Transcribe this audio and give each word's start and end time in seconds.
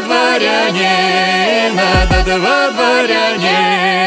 дворянина, 0.00 1.88
да 2.10 2.22
два 2.22 2.70
дворянина. 2.70 4.00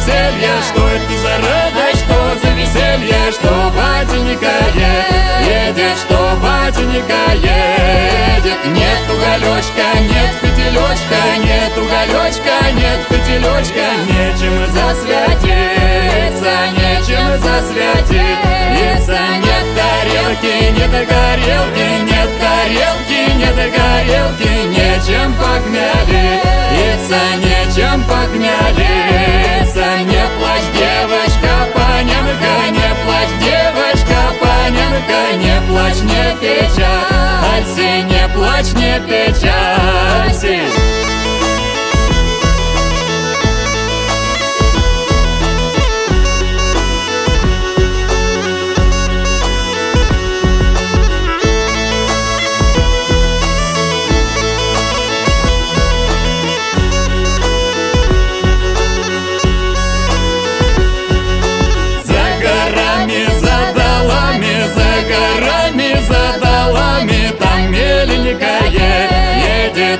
Веселье 0.00 0.50
Что 0.62 0.88
это 0.88 1.12
за 1.18 1.36
радость, 1.38 2.04
что 2.04 2.16
за 2.40 2.52
веселье 2.54 3.32
Что 3.32 3.72
батенька 3.76 4.54
едет, 4.76 5.98
что 5.98 6.36
батенька 6.42 7.32
едет. 7.34 8.64
Нет 8.66 9.02
уголечка, 9.08 9.98
нет 10.00 10.32
пятелечка 10.40 11.20
Нет 11.38 11.76
уголечка, 11.76 12.72
нет 12.72 13.06
пятелечка 13.08 13.86
Нечем 14.06 14.72
засвятиться, 14.72 16.52
нечем 16.76 17.40
засвятиться 17.40 18.59
тарелки, 20.40 20.72
нет 20.72 20.90
горелки, 20.90 22.02
нет 22.02 22.30
тарелки, 22.40 23.20
нет 23.36 23.56
горелки 23.56 24.48
Нечем 24.68 25.34
похмялиться, 25.34 27.20
нечем 27.38 28.02
Не 30.04 30.24
плачь, 30.38 30.68
девочка, 30.74 31.52
панянка, 31.74 32.54
не 32.70 32.90
плачь, 33.04 33.34
девочка, 33.40 34.18
панянка 34.40 35.20
Не 35.36 35.56
плачь, 35.68 36.02
не 36.02 36.26
печалься, 36.40 37.88
не 38.02 38.24
плачь, 38.34 38.72
не 38.74 38.94
печалься 39.06 40.58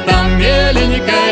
там 0.07 0.39
меленька 0.39 1.23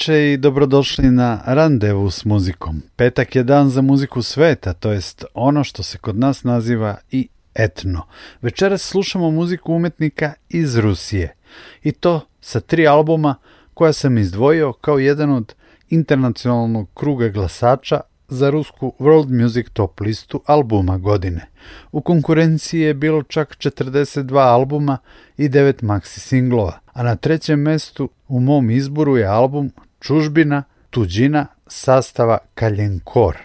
Dobroveče 0.00 0.32
i 0.32 0.36
dobrodošli 0.36 1.10
na 1.10 1.42
Randevu 1.46 2.10
s 2.10 2.24
muzikom. 2.24 2.82
Petak 2.96 3.36
je 3.36 3.42
dan 3.42 3.68
za 3.68 3.82
muziku 3.82 4.22
sveta, 4.22 4.72
to 4.72 4.92
jest 4.92 5.24
ono 5.34 5.64
što 5.64 5.82
se 5.82 5.98
kod 5.98 6.18
nas 6.18 6.44
naziva 6.44 6.96
i 7.10 7.28
etno. 7.54 8.06
Večeras 8.42 8.82
slušamo 8.82 9.30
muziku 9.30 9.72
umetnika 9.74 10.32
iz 10.48 10.76
Rusije. 10.78 11.34
I 11.82 11.92
to 11.92 12.20
sa 12.40 12.60
tri 12.60 12.86
albuma 12.86 13.34
koja 13.74 13.92
sam 13.92 14.18
izdvojio 14.18 14.72
kao 14.72 14.98
jedan 14.98 15.30
od 15.30 15.54
internacionalnog 15.88 16.88
kruga 16.94 17.28
glasača 17.28 18.00
za 18.28 18.50
rusku 18.50 18.94
World 18.98 19.42
Music 19.42 19.66
Top 19.72 20.00
listu 20.00 20.42
albuma 20.46 20.98
godine. 20.98 21.46
U 21.92 22.00
konkurenciji 22.00 22.80
je 22.80 22.94
bilo 22.94 23.22
čak 23.22 23.56
42 23.56 24.38
albuma 24.38 24.98
i 25.36 25.48
9 25.48 25.82
maxi 25.82 26.18
singlova, 26.18 26.78
a 26.92 27.02
na 27.02 27.16
trećem 27.16 27.60
mestu 27.60 28.08
u 28.28 28.40
mom 28.40 28.70
izboru 28.70 29.16
je 29.16 29.26
album 29.26 29.72
Čužbina, 30.00 30.62
tuđina, 30.90 31.46
sastava 31.66 32.38
Kaljenkor. 32.54 33.36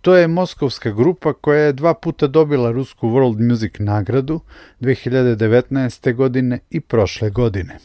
To 0.00 0.14
je 0.16 0.28
moskovska 0.28 0.90
grupa 0.90 1.32
koja 1.32 1.60
je 1.60 1.72
dva 1.72 1.94
puta 1.94 2.26
dobila 2.26 2.70
rusku 2.70 3.08
World 3.08 3.48
Music 3.48 3.72
nagradu 3.78 4.40
2019. 4.80 6.14
godine 6.14 6.58
i 6.70 6.80
prošle 6.80 7.30
godine. 7.30 7.78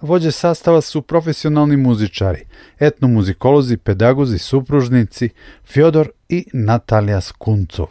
Vođe 0.00 0.30
sastava 0.30 0.80
su 0.80 1.02
profesionalni 1.02 1.76
muzičari, 1.76 2.44
etnomuzikolozi, 2.78 3.76
pedagozi, 3.76 4.38
supružnici 4.38 5.28
Fjodor 5.64 6.08
i 6.28 6.46
Natalija 6.52 7.20
Skuncov. 7.20 7.88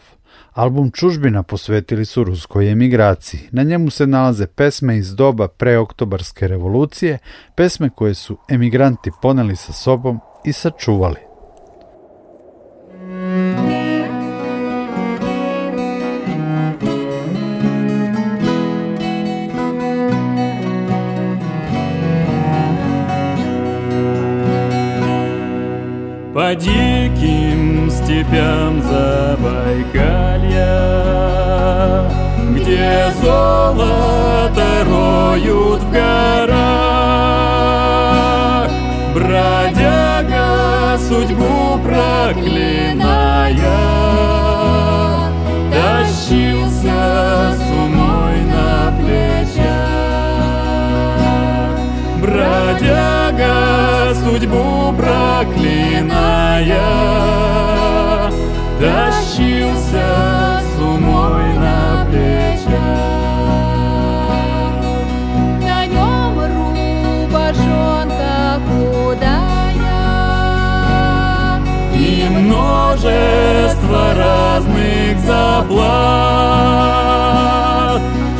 Album 0.53 0.91
Čužbina 0.91 1.43
posvetili 1.43 2.05
su 2.05 2.23
ruskoj 2.23 2.71
emigraciji. 2.71 3.41
Na 3.51 3.63
njemu 3.63 3.89
se 3.89 4.07
nalaze 4.07 4.47
pesme 4.47 4.97
iz 4.97 5.15
doba 5.15 5.47
preoktobarske 5.47 6.47
revolucije, 6.47 7.17
pesme 7.55 7.89
koje 7.89 8.13
su 8.13 8.37
emigranti 8.49 9.11
poneli 9.21 9.55
sa 9.55 9.73
sobom 9.73 10.19
i 10.45 10.53
sačuvali. 10.53 11.19
По 26.33 26.55
диким 26.55 27.91
степям 27.91 28.81
Забайкалья, 28.81 30.32
роют 35.33 35.81
в 35.81 35.91
горах, 35.91 36.53
Бродяга 39.15 40.97
судьбу 40.99 41.79
проклиная, 41.83 43.57
тащился 45.71 47.55
с 47.55 47.71
умой 47.71 48.41
на 48.45 48.93
плечах. 48.99 49.63
Бродяга 52.21 53.55
судьбу 54.13 54.93
проклиная, 54.95 56.11
тащился 58.79 60.42
множество 73.03 74.13
разных 74.15 75.19
заплат. 75.19 75.83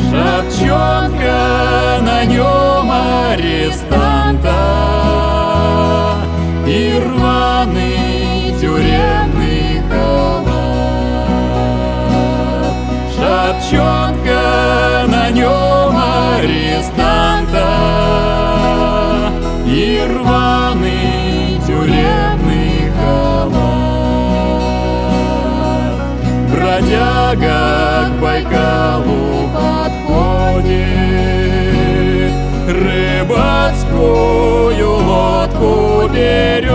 Шапчонка 0.10 2.00
на 2.02 2.26
нем 2.26 2.92
арестанта 2.92 4.50
и 6.66 7.00
рваный 7.00 8.54
тюремный 8.60 9.82
халат. 9.90 11.28
Шапчонка 13.16 14.44
на 15.08 15.30
нем 15.32 15.83
Бродяга 26.84 28.10
к 28.10 28.22
Байкалу 28.22 29.50
подходит, 29.54 30.74
рыбацкую 32.68 34.02
лодку 35.06 36.10
берет 36.14 36.74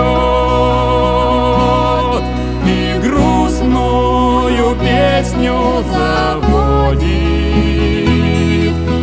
и 2.67 2.99
грустную 3.03 4.69
песню 4.77 5.57
заводит. 5.93 7.09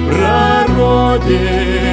Про 0.10 0.66
родину 0.76 1.85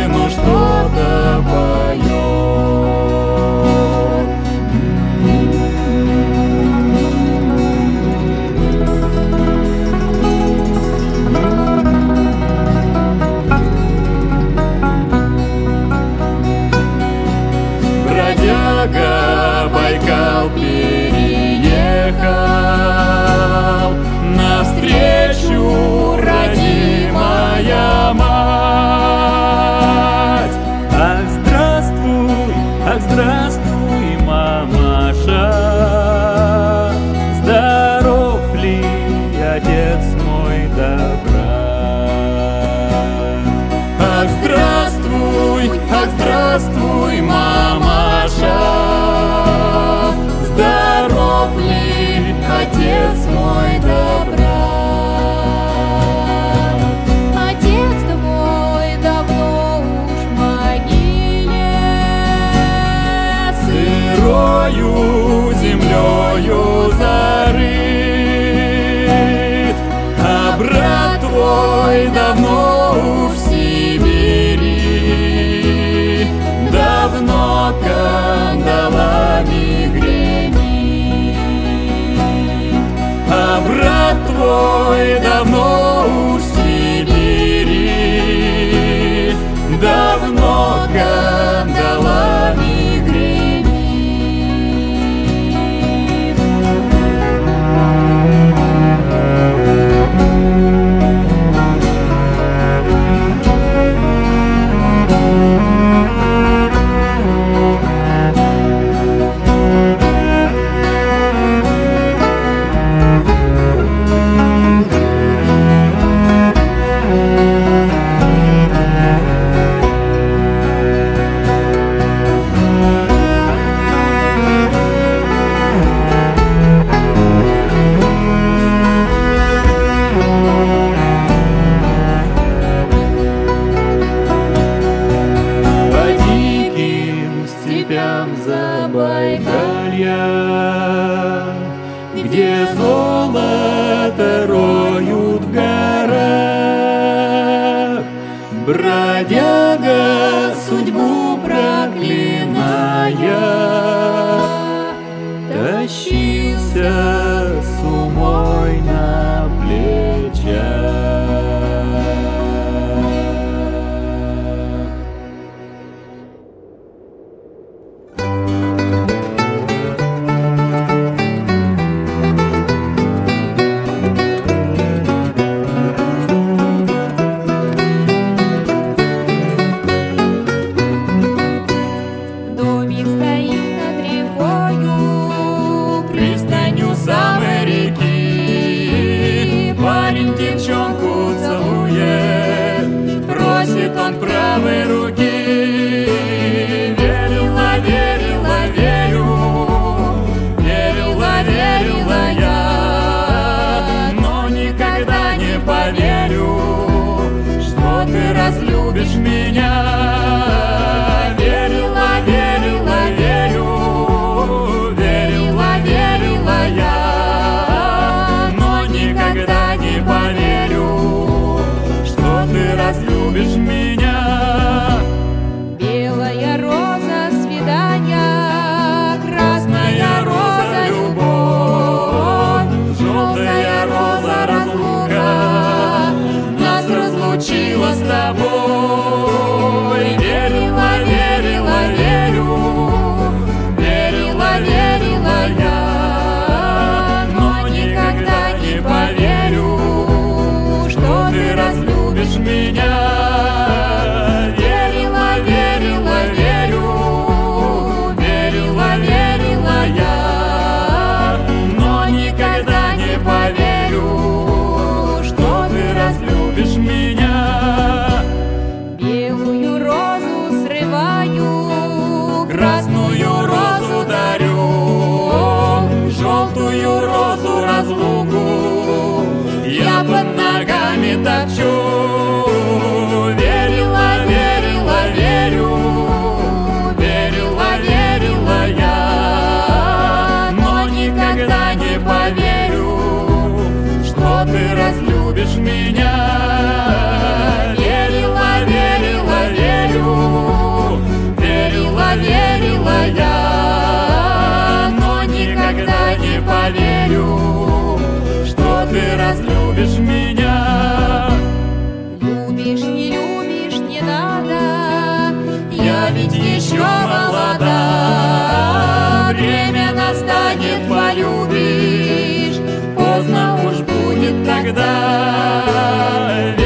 That. 324.75 326.62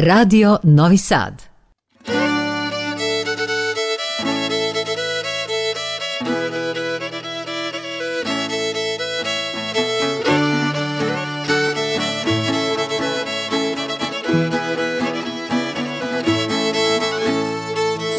Radio 0.00 0.60
Novi 0.62 0.96
Sad. 0.96 1.32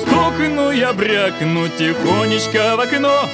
Стукну 0.01 0.71
я 0.71 0.91
брякну 0.91 1.69
тихонечко 1.77 2.75
в 2.75 2.81
окно, 2.81 3.29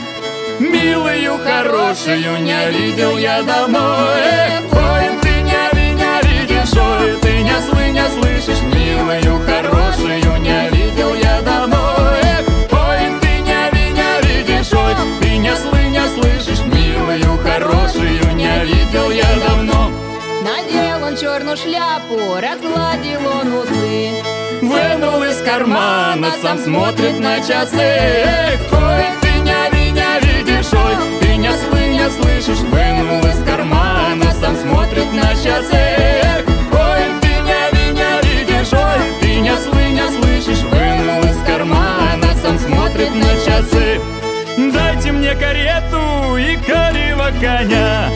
Милую, 0.59 1.39
хорошую 1.43 2.43
не 2.43 2.69
видел 2.69 3.17
я 3.17 3.41
давно. 3.41 4.07
Эх, 4.17 4.71
ой, 4.71 5.09
ты 5.23 5.41
не 5.41 6.29
видишь, 6.29 6.73
ой, 6.73 7.24
не 7.95 8.09
слышишь, 8.09 8.61
Милую, 8.61 9.39
хорошую 9.45 10.41
не 10.41 10.69
видел 10.69 11.15
я 11.15 11.41
давно. 11.41 11.95
Эх, 12.21 12.45
ой, 12.71 13.19
ты 13.21 13.39
не, 13.39 13.61
не 13.97 14.11
видишь, 14.27 14.73
ой, 14.73 14.93
ты 15.21 15.37
не, 15.37 15.55
слы, 15.55 15.81
не 15.87 16.05
слышишь, 16.09 16.65
Милую, 16.65 17.37
хорошую 17.37 18.35
не 18.35 18.65
видел 18.65 19.09
я 19.11 19.29
давно. 19.47 19.91
Надел 20.43 21.07
он 21.07 21.15
черную 21.15 21.55
шляпу, 21.55 22.35
разгладил 22.35 23.21
он 23.39 23.53
усы. 23.53 24.11
Вынул 24.61 25.23
из 25.23 25.41
кармана, 25.41 26.27
сам 26.41 26.57
смотрит 26.57 27.17
на 27.19 27.39
часы. 27.39 27.77
Эх, 27.79 28.59
ой, 28.73 29.05
ты 29.21 29.39
не, 29.39 29.91
не 29.91 30.19
видишь, 30.27 30.73
ой, 30.73 30.95
ты 31.21 31.37
не, 31.37 31.51
слы, 31.51 31.87
не 31.87 32.09
слышишь. 32.09 32.59
Вынул 32.59 33.25
из 33.25 33.41
кармана, 33.45 34.31
сам 34.41 34.55
смотрит 34.57 35.13
на 35.13 35.33
часы. 35.35 35.75
Эх, 35.75 36.54
не 38.65 38.71
видишь, 38.71 38.73
ой, 38.73 39.21
ты 39.21 39.35
не, 39.39 39.57
слы, 39.57 39.83
не 39.89 40.21
слышишь 40.21 40.63
Вынул 40.63 41.19
из 41.21 41.45
кармана, 41.45 42.33
сам 42.41 42.59
смотрит 42.59 43.13
на 43.15 43.29
часы. 43.45 43.99
Дайте 44.73 45.11
мне 45.11 45.35
карету 45.35 46.37
и 46.37 46.55
корева 46.57 47.31
коня. 47.39 48.09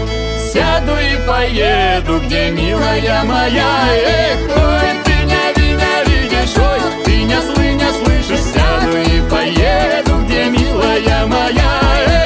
Сяду 0.52 0.94
и 0.98 1.28
поеду, 1.28 2.20
где 2.26 2.50
милая 2.52 3.24
моя. 3.24 3.86
Эх, 3.94 4.40
ой, 4.56 5.04
ты 5.04 5.14
не, 5.26 5.54
не 5.62 6.10
видишь, 6.10 6.58
ой, 6.58 6.80
ты 7.06 7.24
не, 7.24 7.42
слы, 7.42 7.74
не 7.74 7.92
слышишь. 8.04 8.46
Сяду 8.46 8.98
и 8.98 9.22
поеду, 9.30 10.26
где 10.26 10.46
милая 10.46 11.26
моя. 11.28 11.80
Эх, 12.08 12.19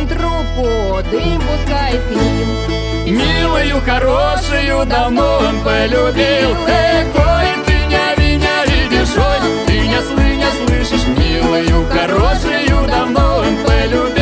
он 0.00 0.08
трубку, 0.08 1.02
дым 1.10 1.40
пускает 1.40 2.00
к 2.02 2.10
ним. 2.10 3.18
Милую, 3.18 3.80
хорошую 3.84 4.86
давно 4.86 5.38
он 5.38 5.60
полюбил. 5.62 6.56
Эх, 6.68 7.06
ой, 7.14 7.64
ты 7.66 7.72
ви- 8.16 8.36
не 8.36 8.66
видишь, 8.66 9.16
ой, 9.16 9.66
ты 9.66 9.78
не, 9.80 10.00
слы, 10.02 10.36
не 10.36 10.66
слышишь. 10.66 11.06
Милую, 11.06 11.86
хорошую 11.90 12.86
давно 12.88 13.38
он 13.38 13.56
полюбил 13.66 14.19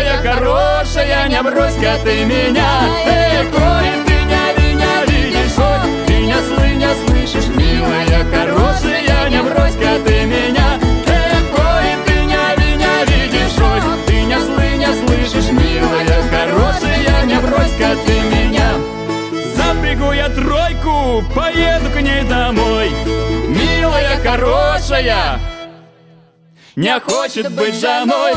Милая, 0.00 0.16
хорошая, 0.22 1.28
не 1.28 1.42
брось-ка 1.42 1.98
ты 2.02 2.24
меня. 2.24 2.88
Эх, 3.04 3.48
ой, 3.52 3.84
ты 4.06 4.14
не, 4.24 4.74
не 4.74 5.12
видишь, 5.12 5.58
ой, 5.58 6.06
ты 6.06 6.14
не, 6.20 6.34
слы, 6.34 6.68
не 6.74 6.88
слышишь 7.04 7.48
Милая, 7.54 8.24
хорошая, 8.32 9.28
не 9.28 9.42
брось-ка 9.42 9.98
ты 10.06 10.24
меня. 10.24 10.78
Эх, 11.06 11.58
ой, 11.58 12.04
ты 12.06 12.14
не, 12.14 12.76
не 12.78 13.04
видишь, 13.10 13.58
ой, 13.60 13.80
ты 14.06 14.22
не, 14.22 14.38
слы, 14.38 14.78
не 14.78 15.06
слышишь 15.06 15.50
Милая, 15.50 16.22
хорошая, 16.30 17.26
не 17.26 17.38
брось-ка 17.38 17.94
ты 18.06 18.20
меня. 18.20 18.70
Запрягу 19.54 20.12
я 20.12 20.30
тройку, 20.30 21.22
поеду 21.34 21.90
к 21.92 22.00
ней 22.00 22.22
домой. 22.22 22.90
Милая, 23.48 24.16
хорошая, 24.22 25.38
не 26.74 26.98
хочет 27.00 27.52
быть 27.52 27.74
женой 27.74 28.32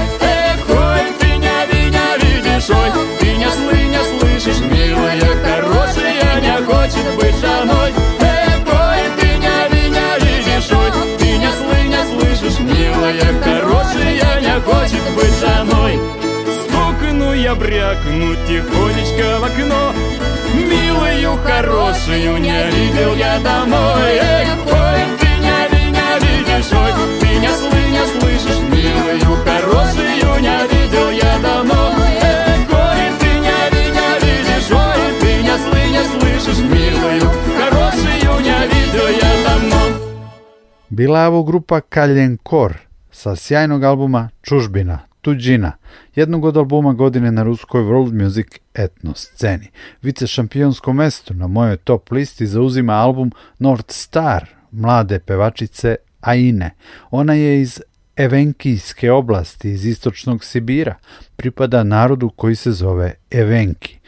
ты 2.66 2.74
не, 2.74 2.76
ви- 2.76 2.80
не 2.80 2.84
видишь, 2.84 2.84
ой, 2.84 2.92
ты 3.20 3.36
не, 3.36 3.50
слы, 3.52 3.84
не 3.84 4.20
слышишь 4.20 4.62
Милая, 4.62 5.20
хорошая, 5.44 6.42
не 6.42 6.66
хочет 6.66 7.16
быть 7.20 7.36
женой. 7.40 7.94
Эй, 8.22 9.10
ты 9.20 9.28
не 9.38 9.58
меня 9.74 10.18
видишь, 10.20 10.72
ой 10.72 10.92
Ты 11.20 11.38
не 11.38 11.52
слы, 11.52 11.84
не 11.88 12.02
слышишь, 12.20 12.60
милая, 12.60 13.42
хорошая 13.44 14.42
не 14.42 14.62
хочет 14.62 15.04
быть 15.16 15.34
женой. 15.40 16.00
Стукну 16.64 17.34
я 17.34 17.56
брякну 17.56 18.36
тихонечко 18.48 19.40
в 19.40 19.44
окно. 19.44 19.94
Милую, 20.54 21.38
хорошую 21.44 22.38
не 22.40 22.66
видел 22.72 23.16
я 23.16 23.40
домой. 23.40 24.18
Эх, 24.18 24.48
ой, 24.68 25.02
ты 25.20 25.28
не 25.28 25.90
меня 25.90 26.20
видишь, 26.20 26.72
ой 26.72 26.94
Ты 27.20 27.28
не 27.28 27.50
слы, 27.50 27.82
не 27.90 28.20
слышишь, 28.20 28.62
милую, 28.70 29.38
хорошую 29.44 30.42
не 30.42 30.68
видел 30.68 31.10
я 31.12 31.38
давно 31.40 32.23
слышишь, 36.44 36.64
милую, 36.64 37.22
хорошую 37.58 38.42
не 38.42 38.68
видел 38.68 39.08
я 39.22 39.44
давно 39.44 40.00
Bila 40.90 41.28
ovo 41.28 41.44
grupa 41.44 41.82
Kaljen 41.82 42.38
Kor 42.38 42.78
sa 43.12 43.36
sjajnog 43.36 43.84
albuma 43.84 44.30
Čužbina, 44.42 45.00
Tuđina, 45.22 45.72
jednog 46.16 46.46
od 46.46 46.58
albuma 46.58 46.94
godine 46.94 47.32
na 47.32 47.44
ruskoj 47.44 47.84
World 47.84 48.24
Music 48.24 48.48
etno 48.74 49.14
sceni. 49.16 49.70
Vice 50.02 50.28
šampionsko 50.28 50.94
mesto 50.94 51.34
na 51.34 51.48
mojoj 51.48 51.78
top 51.78 52.12
listi 52.12 52.48
zauzima 52.48 52.94
album 52.94 53.32
North 53.60 53.92
Star, 53.92 54.46
mlade 54.72 55.20
pevačice 55.20 55.96
Aine. 56.22 56.72
Ona 57.12 57.34
je 57.34 57.62
iz 57.62 57.82
Evenkijske 58.16 59.12
oblasti 59.12 59.72
iz 59.72 59.86
istočnog 59.86 60.44
Sibira, 60.44 60.96
pripada 61.36 61.84
narodu 61.84 62.30
koji 62.30 62.56
se 62.56 62.72
zove 62.72 63.14
Evenki. 63.32 64.00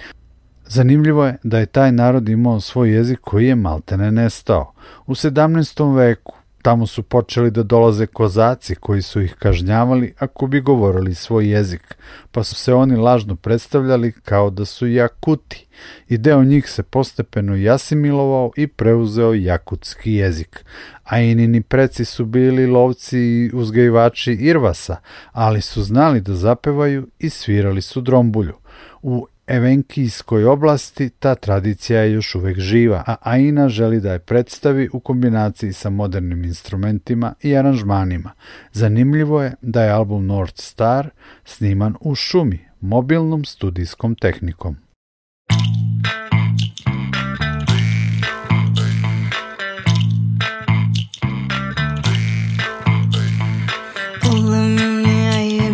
Zanimljivo 0.68 1.26
je 1.26 1.38
da 1.44 1.60
je 1.60 1.66
taj 1.66 1.92
narod 1.92 2.30
imao 2.30 2.60
svoj 2.60 2.96
jezik 2.96 3.20
koji 3.22 3.48
je 3.48 3.56
maltene 3.56 4.12
nestao. 4.12 4.74
U 5.06 5.16
17. 5.16 5.96
veku 5.96 6.34
Tamo 6.66 6.88
su 6.88 7.04
počeli 7.04 7.52
da 7.52 7.64
dolaze 7.64 8.06
kozaci 8.06 8.76
koji 8.76 9.02
su 9.02 9.22
ih 9.22 9.36
kažnjavali 9.40 10.14
ako 10.18 10.48
bi 10.48 10.62
govorili 10.62 11.16
svoj 11.16 11.50
jezik, 11.50 11.96
pa 12.32 12.44
su 12.44 12.56
se 12.56 12.74
oni 12.74 12.96
lažno 12.96 13.36
predstavljali 13.36 14.12
kao 14.12 14.50
da 14.50 14.66
su 14.66 14.88
jakuti 14.88 15.68
i 16.08 16.18
deo 16.18 16.44
njih 16.44 16.70
se 16.70 16.84
postepeno 16.84 17.56
jasimilovao 17.56 18.52
i 18.58 18.68
preuzeo 18.68 19.34
jakutski 19.34 20.14
jezik. 20.14 20.66
A 21.04 21.20
inini 21.20 21.62
preci 21.62 22.06
su 22.06 22.26
bili 22.26 22.68
lovci 22.68 23.20
i 23.20 23.52
uzgajivači 23.54 24.34
irvasa, 24.34 24.98
ali 25.32 25.62
su 25.62 25.84
znali 25.84 26.22
da 26.22 26.34
zapevaju 26.34 27.08
i 27.20 27.30
svirali 27.30 27.82
su 27.82 28.02
drombulju. 28.02 28.54
U 29.02 29.28
Evenkijskoj 29.48 30.46
oblasti 30.46 31.10
ta 31.10 31.36
tradicija 31.36 32.02
je 32.02 32.12
još 32.12 32.36
uvek 32.36 32.60
živa, 32.60 33.04
a 33.08 33.16
Aina 33.22 33.70
želi 33.70 34.02
da 34.02 34.14
je 34.14 34.20
predstavi 34.20 34.90
u 34.94 35.00
kombinaciji 35.00 35.74
sa 35.74 35.90
modernim 35.90 36.44
instrumentima 36.44 37.34
i 37.42 37.58
aranžmanima. 37.58 38.32
Zanimljivo 38.72 39.44
je 39.44 39.54
da 39.62 39.84
je 39.84 39.92
album 39.92 40.26
North 40.26 40.62
Star 40.62 41.10
sniman 41.44 41.96
u 42.02 42.16
šumi, 42.16 42.60
mobilnom 42.82 43.46
studijskom 43.46 44.16
tehnikom. 44.16 44.78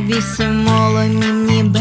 Вісім 0.08 0.64
моломі 0.64 1.64
берка 1.64 1.81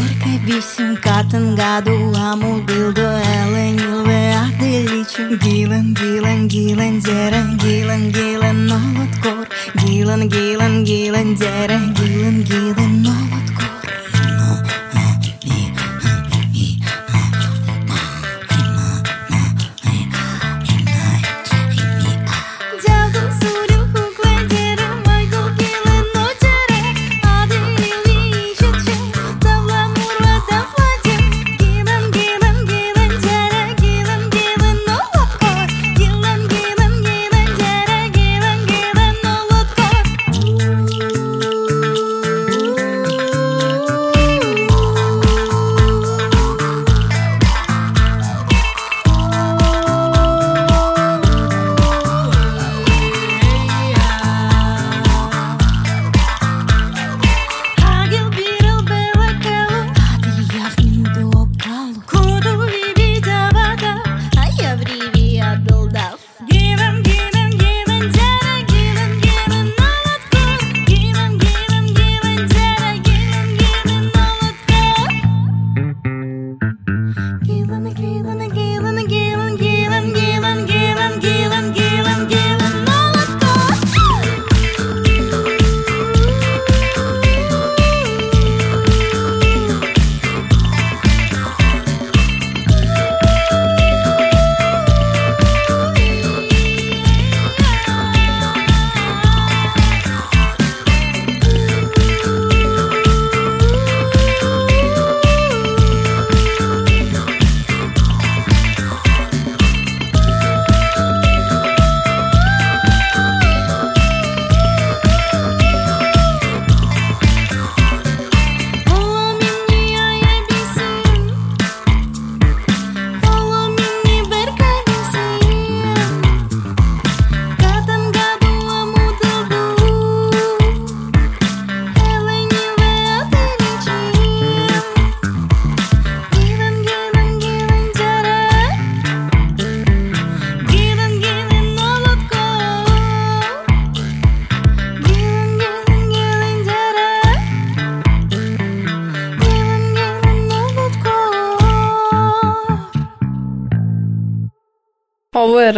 катан 1.16 1.54
гаду 1.54 1.96
аму 2.28 2.52
билдо 2.66 3.08
елен 3.40 3.76
илве 3.86 4.20
аделичим 4.42 5.30
Гилен 5.42 5.94
гилен 5.94 6.48
гилен 6.48 7.00
дере 7.00 7.42
гилен 7.62 8.04
гилен 8.16 8.58
нолоткор 8.66 9.46
Гилен 9.80 10.28
гилен 10.28 10.84
гилен 10.84 11.34
дере 11.34 11.78
гилен 11.98 12.38
гилен 12.50 12.92
нолоткор 13.02 13.49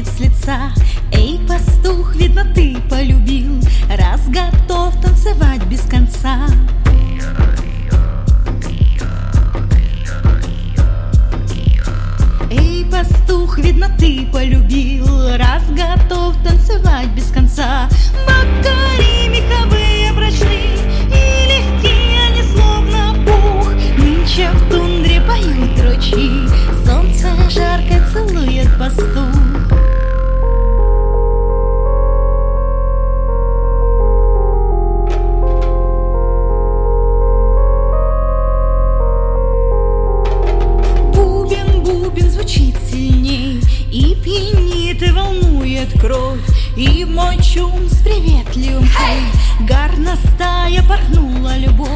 сходит 0.00 0.06
с 0.06 0.20
лица. 0.20 0.72
Эй, 1.12 1.40
пастух, 1.46 2.14
видно, 2.14 2.44
ты 2.54 2.76
полюбил. 2.88 3.60
Раз 3.88 4.20
готов 4.28 5.00
танцевать 5.00 5.64
без 5.66 5.80
конца. 5.80 6.46
Эй, 12.50 12.84
пастух, 12.90 13.58
видно, 13.58 13.88
ты 13.98 14.26
полюбил. 14.32 15.06
Раз 15.36 15.62
готов 15.70 16.36
танцевать 16.42 17.08
без 17.14 17.30
конца. 17.30 17.88
Бакари 18.26 19.28
меховые 19.28 20.12
прочны 20.14 20.76
И 21.08 21.48
легкие 21.48 22.20
они 22.28 22.42
словно 22.42 23.14
пух. 23.24 23.72
Нынче 23.98 24.50
в 24.50 24.70
тундре 24.70 25.20
поют 25.22 25.80
ручьи. 25.80 26.48
Солнце 26.84 27.28
жарко 27.50 28.06
целует 28.12 28.68
пастух. 28.78 29.39
И 46.76 47.04
мой 47.04 47.36
чум 47.42 47.88
с 47.88 48.00
приветливым 48.02 48.84
hey! 48.84 49.66
Гарна 49.66 50.16
стая 50.16 50.82
порхнула 50.84 51.56
любовь. 51.58 51.88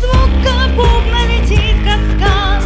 Звук 0.00 0.30
капубна 0.44 1.26
летит 1.28 1.76
каскад. 1.84 2.65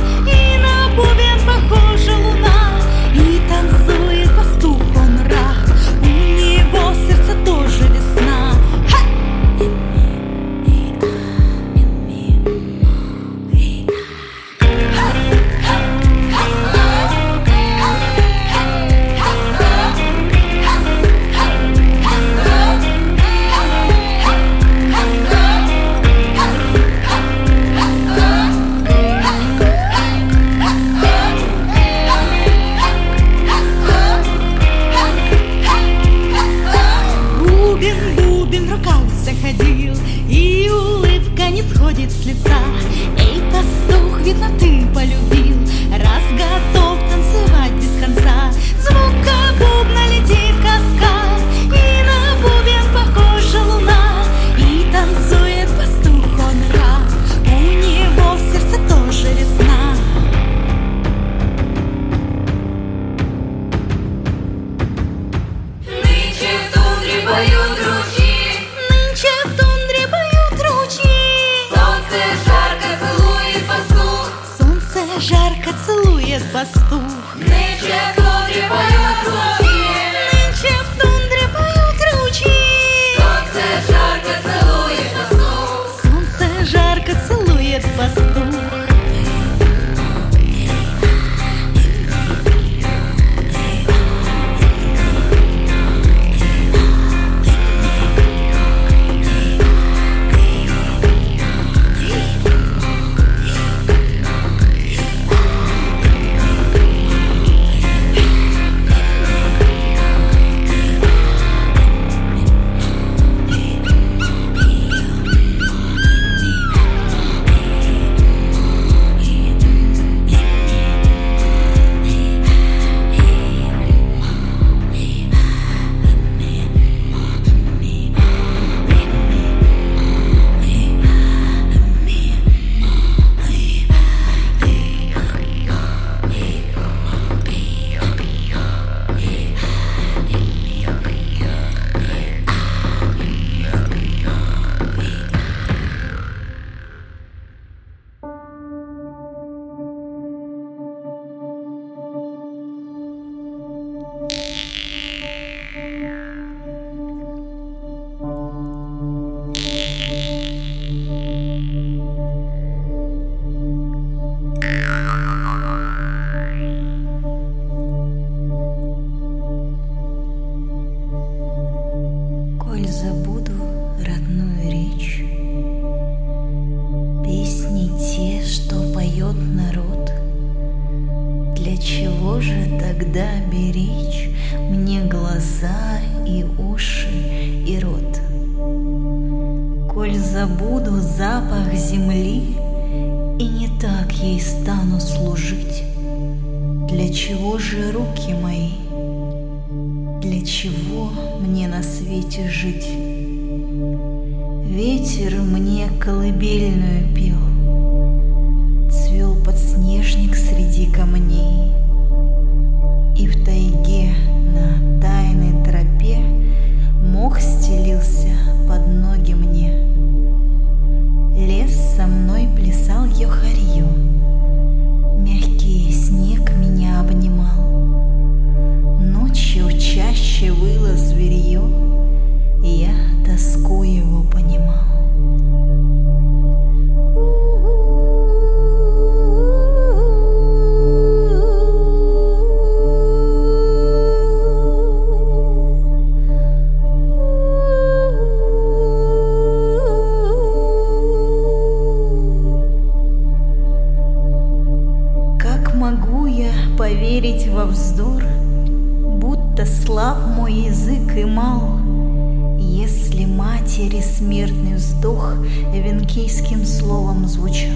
Венкийским 266.11 266.64
словом 266.64 267.29
звучал. 267.29 267.70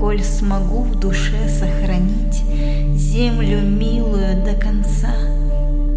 Коль 0.00 0.24
смогу 0.24 0.82
в 0.82 0.98
душе 0.98 1.48
сохранить 1.48 2.42
Землю 2.96 3.60
милую 3.60 4.42
до 4.42 4.54
конца, 4.54 5.14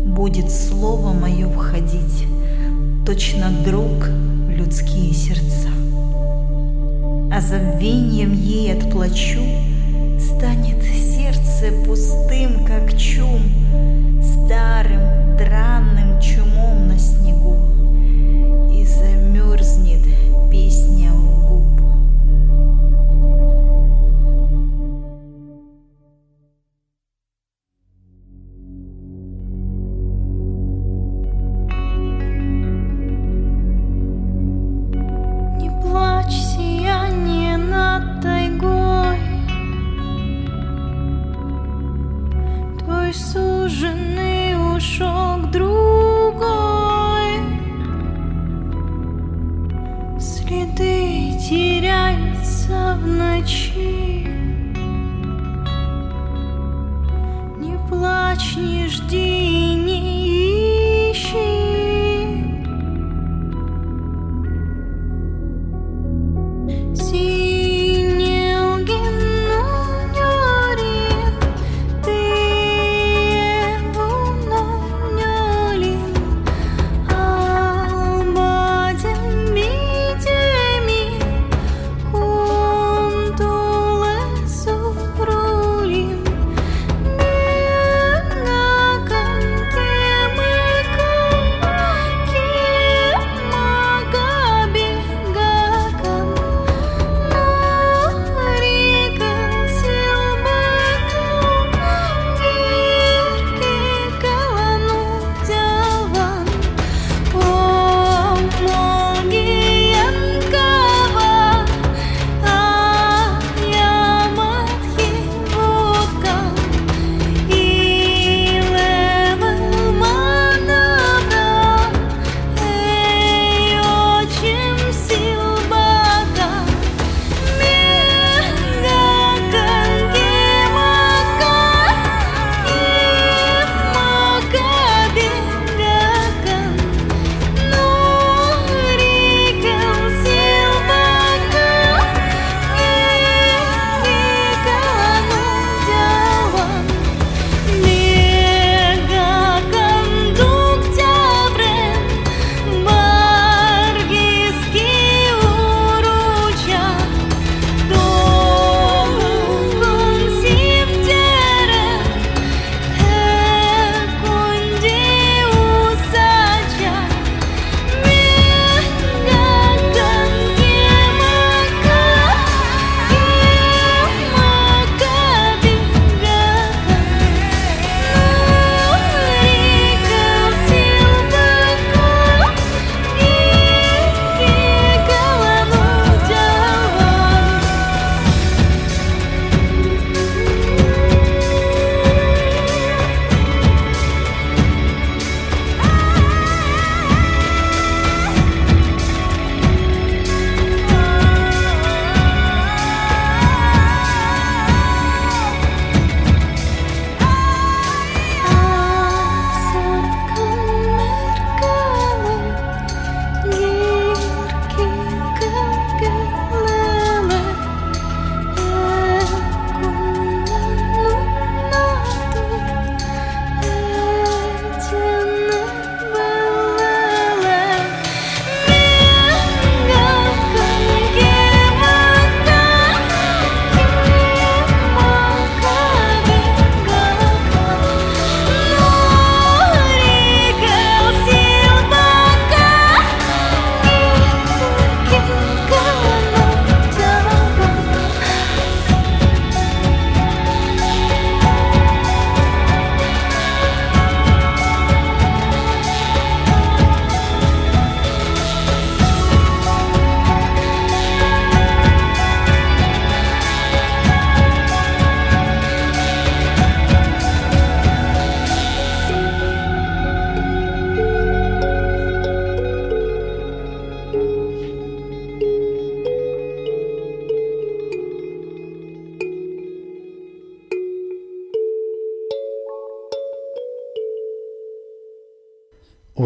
Будет 0.06 0.52
слово 0.52 1.12
мое 1.14 1.50
входить, 1.50 2.28
Точно 3.04 3.50
друг 3.66 4.06
в 4.06 4.50
людские 4.52 5.12
сердца. 5.14 5.70
А 7.34 7.42
забвением 7.42 8.34
ей 8.34 8.72
отплачу, 8.72 9.42
Станет 10.20 10.84
сердце 10.84 11.74
пустым, 11.84 12.64
как 12.64 12.96
чум, 12.96 13.42
Старым, 14.22 15.36
дранным 15.36 16.22
чумом 16.22 16.88
на 16.90 17.00
снегу, 17.00 17.65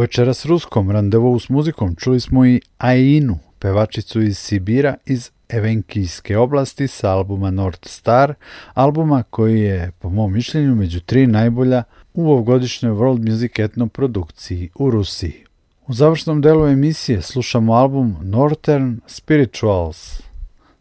večeras 0.10 0.46
ruskom 0.46 0.92
randevu 0.92 1.40
s 1.40 1.50
muzikom 1.50 1.96
čuli 1.96 2.20
smo 2.20 2.46
i 2.46 2.62
Ainu, 2.78 3.40
pevačicu 3.60 4.22
iz 4.22 4.38
Sibira 4.38 4.96
iz 5.06 5.32
Evenkijske 5.50 6.38
oblasti 6.38 6.88
sa 6.88 7.12
albuma 7.12 7.52
North 7.52 7.88
Star, 7.88 8.34
albuma 8.74 9.24
koji 9.24 9.60
je, 9.60 9.92
po 10.00 10.10
mom 10.10 10.34
mišljenju, 10.34 10.76
među 10.76 11.00
tri 11.00 11.28
najbolja 11.28 11.84
u 12.14 12.32
ovogodišnjoj 12.32 12.92
World 12.92 13.30
Music 13.30 13.60
Etno 13.60 13.88
produkciji 13.88 14.70
u 14.76 14.92
Rusiji. 14.92 15.44
U 15.88 15.94
završnom 15.94 16.42
delu 16.42 16.68
emisije 16.68 17.22
slušamo 17.22 17.74
album 17.74 18.16
Northern 18.22 19.00
Spirituals 19.08 20.22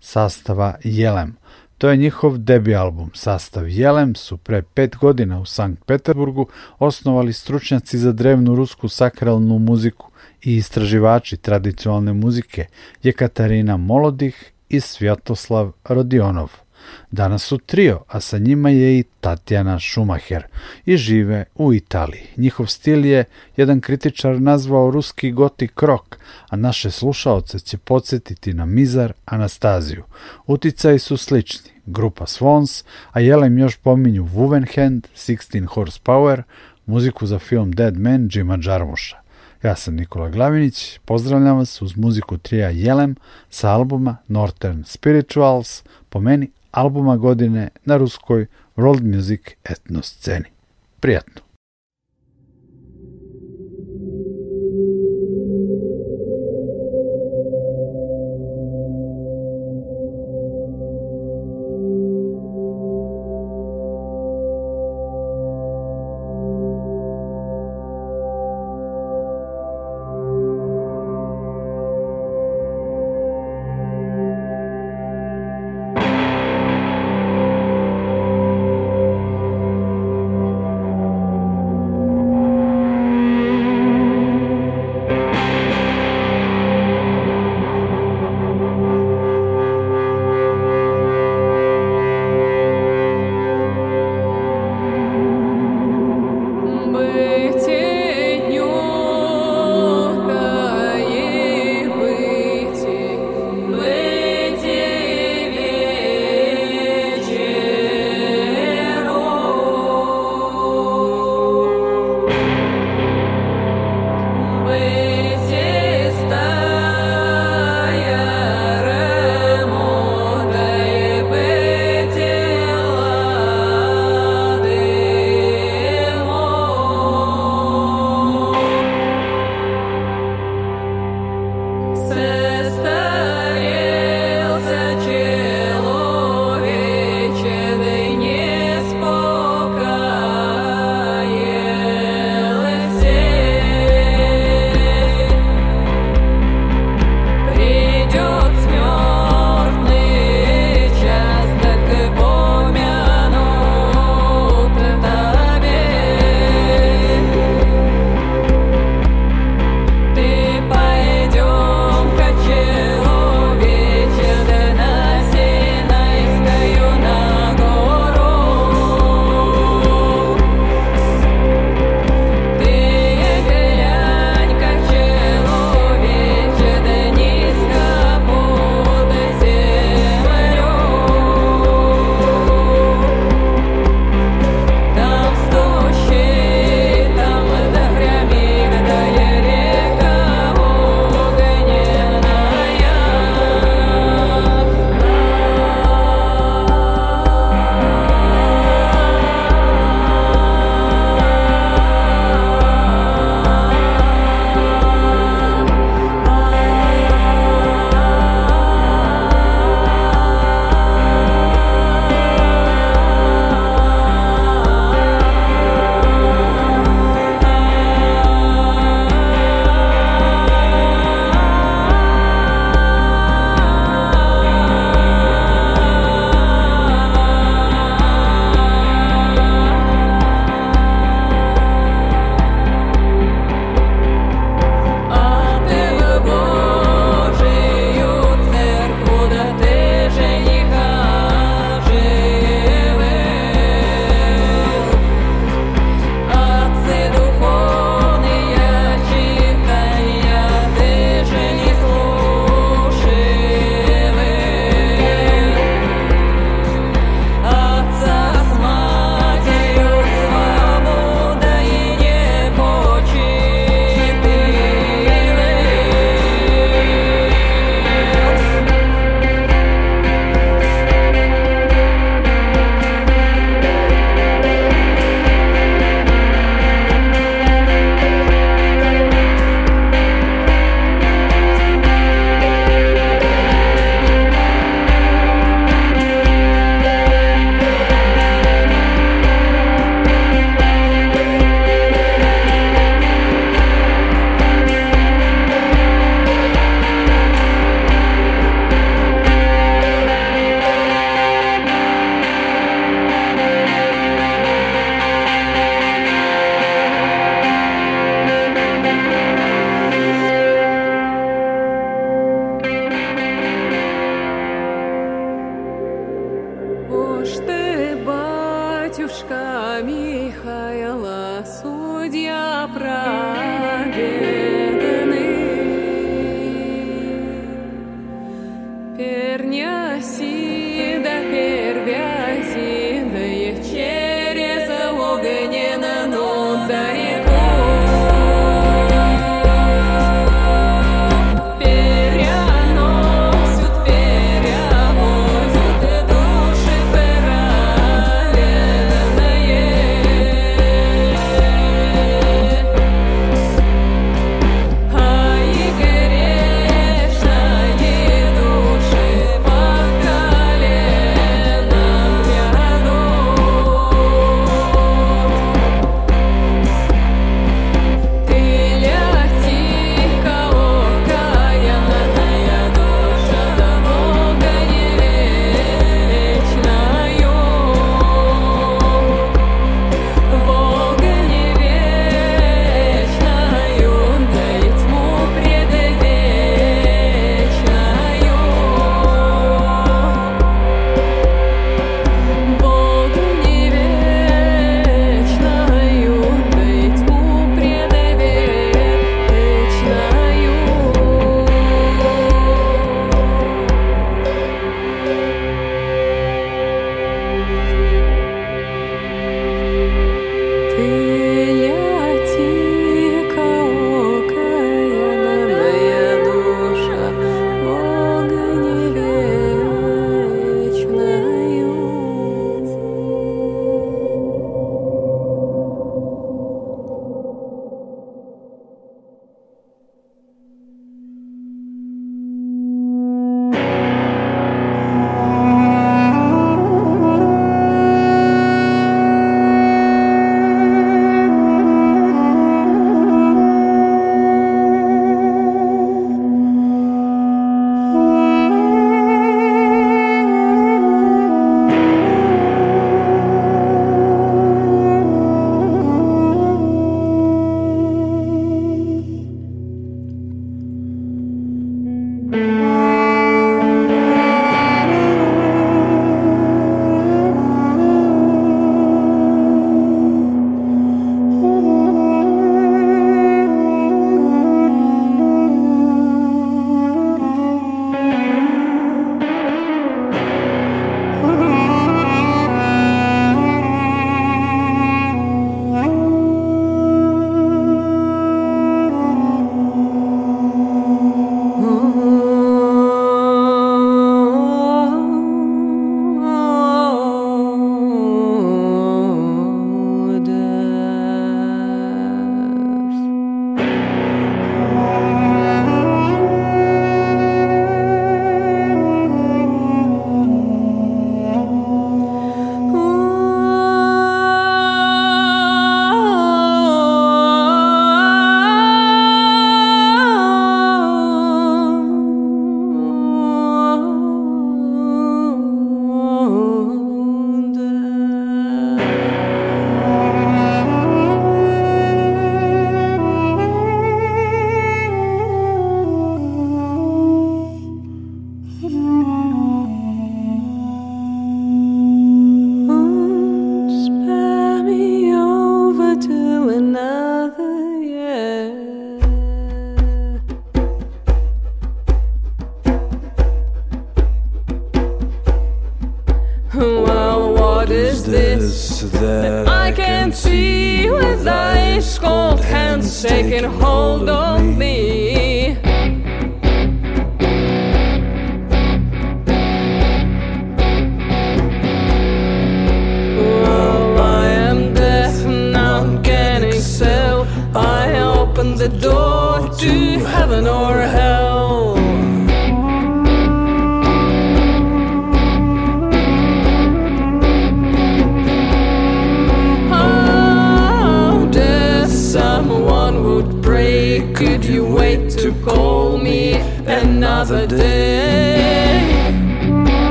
sastava 0.00 0.74
Jelem. 0.84 1.36
To 1.78 1.88
je 1.88 1.96
njihov 1.96 2.38
debi 2.38 2.74
album. 2.74 3.10
Sastav 3.14 3.68
Jelem 3.68 4.14
su 4.14 4.36
pre 4.36 4.62
pet 4.62 4.96
godina 4.96 5.40
u 5.40 5.44
Sankt 5.44 5.84
Peterburgu 5.84 6.46
osnovali 6.78 7.32
stručnjaci 7.32 7.98
za 7.98 8.12
drevnu 8.12 8.54
rusku 8.54 8.88
sakralnu 8.88 9.58
muziku 9.58 10.10
i 10.42 10.56
istraživači 10.56 11.36
tradicionalne 11.36 12.12
muzike 12.12 12.66
Jekatarina 13.02 13.76
Molodih 13.76 14.52
i 14.68 14.80
Svjatoslav 14.80 15.72
Rodionov. 15.84 16.52
Danas 17.10 17.42
su 17.42 17.58
trio, 17.58 18.00
a 18.08 18.20
sa 18.20 18.38
njima 18.38 18.70
je 18.70 18.98
i 18.98 19.04
Tatjana 19.20 19.78
Schumacher 19.80 20.42
i 20.86 20.96
žive 20.96 21.44
u 21.54 21.74
Italiji. 21.74 22.22
Njihov 22.36 22.66
stil 22.66 23.04
je 23.04 23.24
jedan 23.56 23.80
kritičar 23.80 24.40
nazvao 24.40 24.90
ruski 24.90 25.30
gotik 25.30 25.82
rock, 25.82 26.16
a 26.48 26.56
naše 26.56 26.90
slušaoce 26.90 27.58
će 27.58 27.78
podsjetiti 27.78 28.54
na 28.54 28.66
Mizar 28.66 29.12
Anastaziju. 29.24 30.04
Uticaji 30.46 30.98
su 30.98 31.16
slični, 31.16 31.70
grupa 31.86 32.26
Swans, 32.26 32.84
a 33.12 33.20
jelem 33.20 33.58
još 33.58 33.76
pominju 33.76 34.24
Wuvenhand, 34.24 35.06
16 35.16 35.66
Horsepower, 35.66 36.42
muziku 36.86 37.26
za 37.26 37.38
film 37.38 37.72
Dead 37.72 37.96
Man 37.96 38.28
Jima 38.32 38.58
Jarmusha. 38.62 39.26
Ja 39.62 39.76
sam 39.76 39.94
Nikola 39.94 40.28
Glavinić, 40.28 40.98
pozdravljam 41.04 41.56
vas 41.56 41.82
uz 41.82 41.96
muziku 41.96 42.38
trija 42.38 42.70
Jelem 42.70 43.16
sa 43.50 43.70
albuma 43.70 44.16
Northern 44.28 44.84
Spirituals, 44.84 45.82
po 46.08 46.20
meni 46.20 46.50
albuma 46.76 47.16
godine 47.16 47.68
na 47.84 47.96
ruskoj 47.96 48.46
world 48.76 49.16
music 49.16 49.40
etno 49.64 50.02
sceni. 50.02 50.50
Prijatno! 51.00 51.45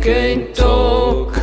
can 0.00 0.52
talk. 0.52 1.36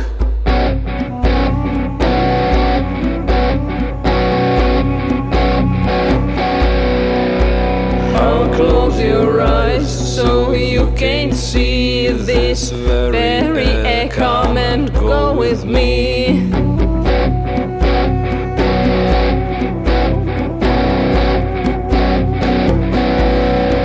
I'll 8.14 8.54
close 8.54 8.98
your 9.00 9.42
eyes 9.42 10.16
so 10.16 10.52
you 10.52 10.90
can't 10.96 11.34
see 11.34 12.08
this 12.08 12.70
very 12.70 13.66
echo 13.84 14.56
and 14.56 14.92
go 14.94 15.36
with 15.36 15.64
me. 15.64 16.50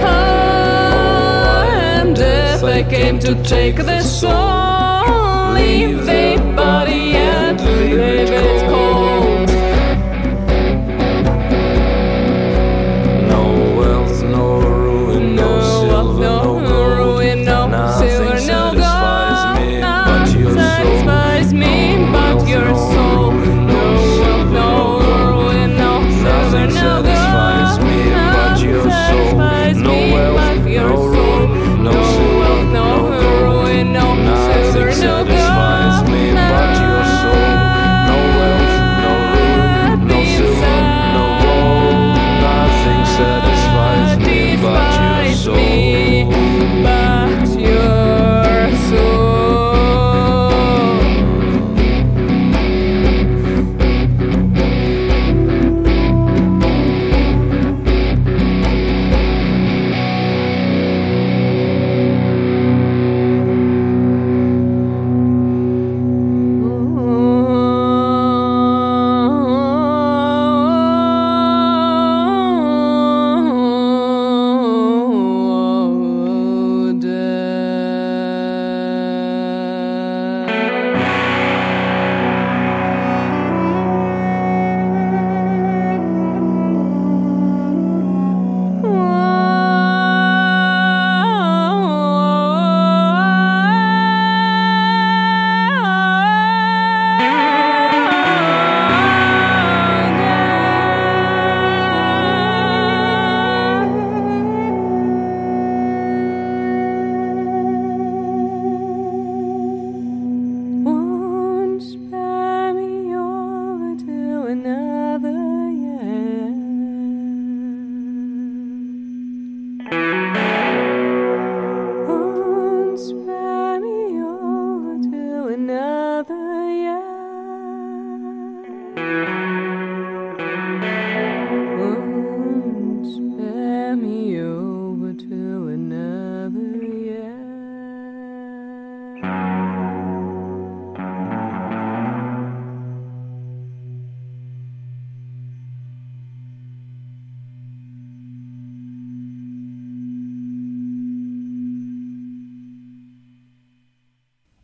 Ah, 0.03 1.63
I 2.63 2.83
came 2.89 3.19
to 3.19 3.35
take 3.43 3.75
the 3.75 4.01
soul. 4.01 4.60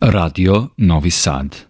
Radio 0.09 0.71
Novi 0.75 1.09
Sad. 1.09 1.66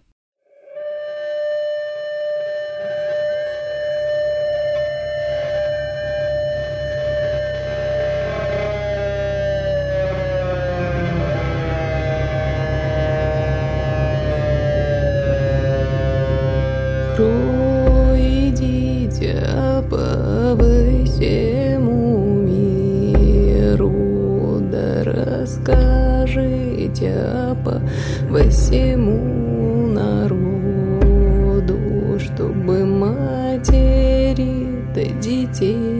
детей. 35.06 35.97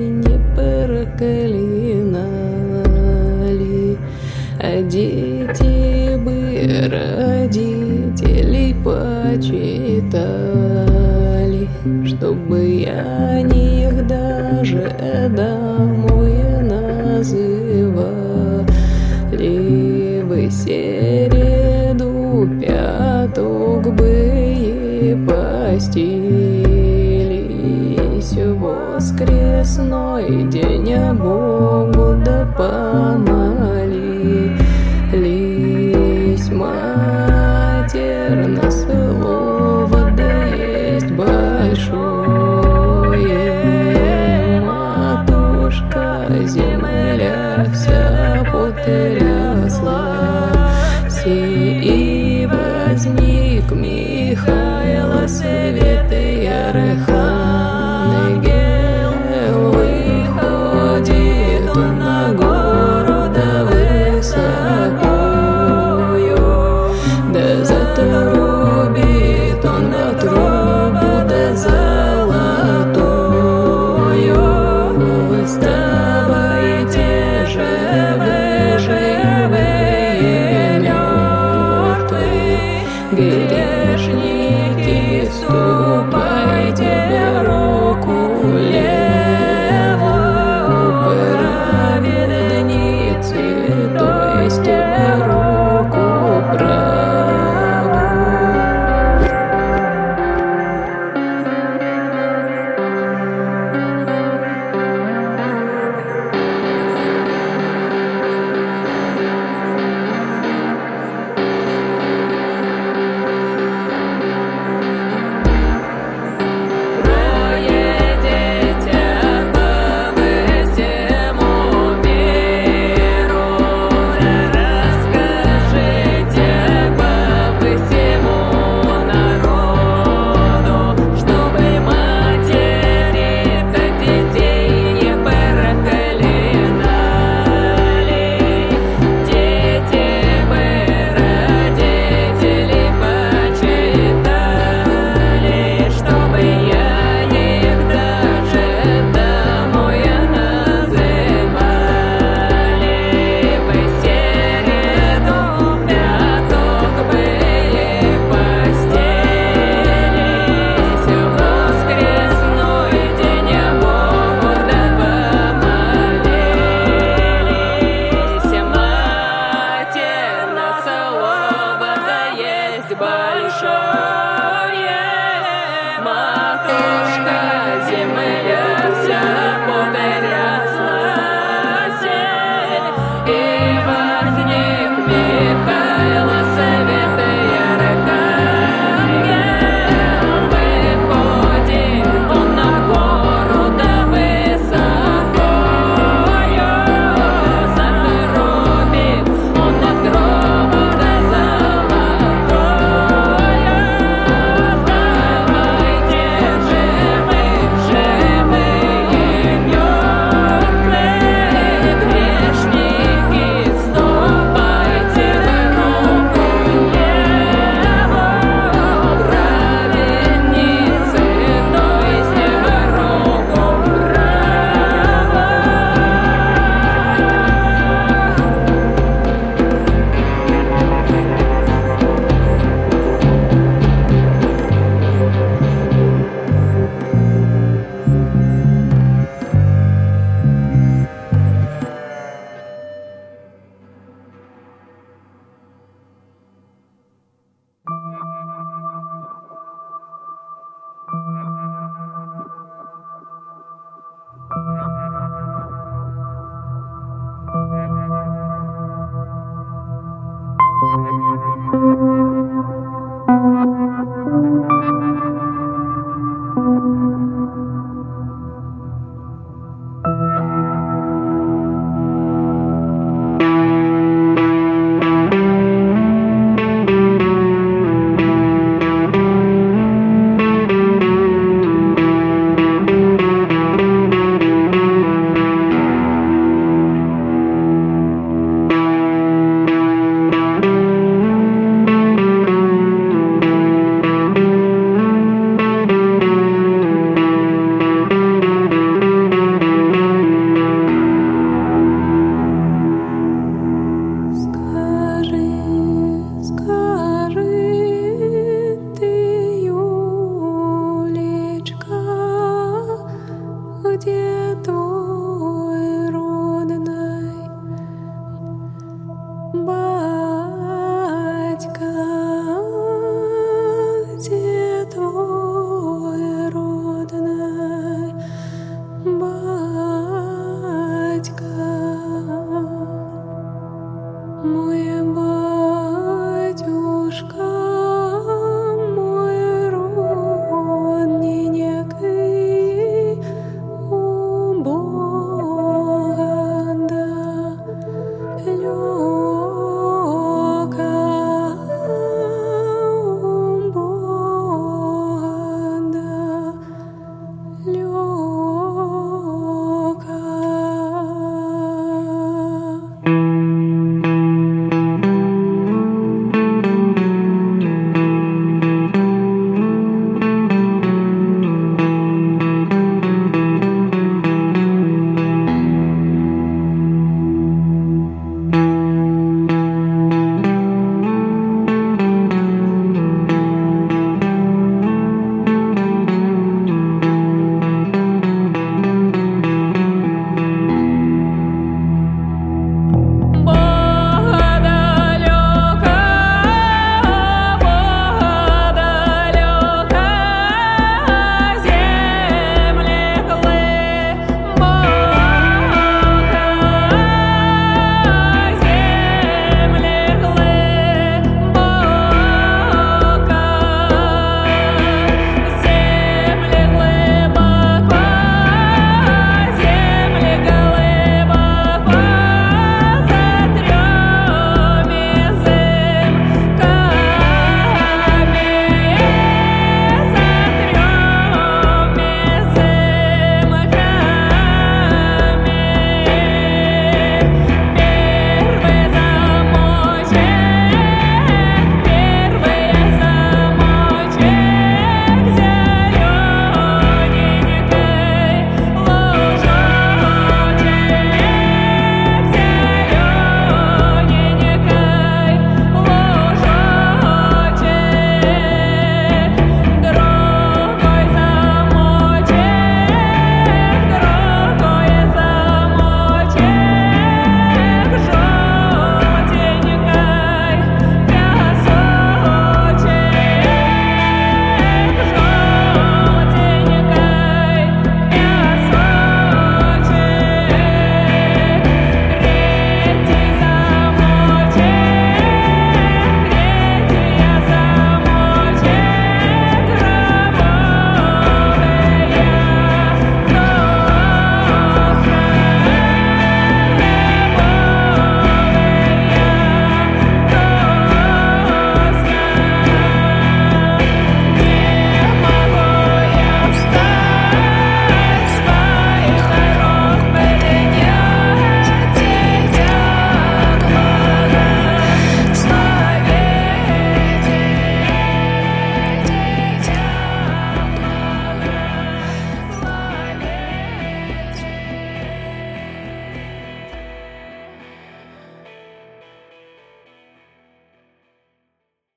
весной, 29.78 30.44
где 30.44 30.78
не 30.78 31.12
Богу 31.12 32.14
да 32.24 32.46
помочь. 32.56 33.47